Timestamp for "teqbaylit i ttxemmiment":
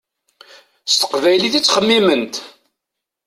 0.95-2.35